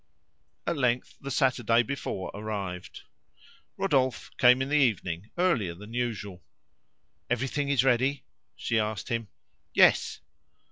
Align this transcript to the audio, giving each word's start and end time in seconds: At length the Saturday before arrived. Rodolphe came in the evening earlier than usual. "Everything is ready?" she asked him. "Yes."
At 0.65 0.77
length 0.79 1.17
the 1.21 1.29
Saturday 1.29 1.83
before 1.83 2.31
arrived. 2.33 3.03
Rodolphe 3.77 4.31
came 4.39 4.59
in 4.63 4.69
the 4.69 4.75
evening 4.75 5.29
earlier 5.37 5.75
than 5.75 5.93
usual. 5.93 6.41
"Everything 7.29 7.69
is 7.69 7.83
ready?" 7.83 8.23
she 8.55 8.79
asked 8.79 9.09
him. 9.09 9.27
"Yes." 9.75 10.19